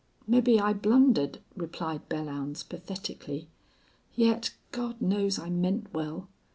[0.25, 3.49] "Mebbe I blundered," replied Belllounds, pathetically.
[4.15, 6.27] "Yet, God knows I meant well.